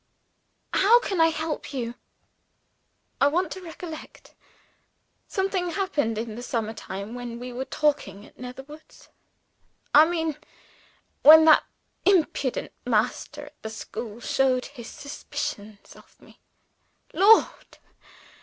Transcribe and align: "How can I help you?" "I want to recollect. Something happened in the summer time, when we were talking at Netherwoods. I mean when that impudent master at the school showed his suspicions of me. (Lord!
"How 0.73 0.99
can 1.01 1.21
I 1.21 1.27
help 1.27 1.71
you?" 1.73 1.93
"I 3.21 3.27
want 3.27 3.51
to 3.51 3.61
recollect. 3.61 4.33
Something 5.27 5.69
happened 5.69 6.17
in 6.17 6.33
the 6.33 6.41
summer 6.41 6.73
time, 6.73 7.13
when 7.13 7.37
we 7.37 7.53
were 7.53 7.65
talking 7.65 8.25
at 8.25 8.39
Netherwoods. 8.39 9.09
I 9.93 10.05
mean 10.05 10.37
when 11.21 11.45
that 11.45 11.65
impudent 12.03 12.71
master 12.83 13.45
at 13.45 13.61
the 13.61 13.69
school 13.69 14.19
showed 14.19 14.65
his 14.65 14.87
suspicions 14.89 15.95
of 15.95 16.19
me. 16.19 16.39
(Lord! 17.13 17.77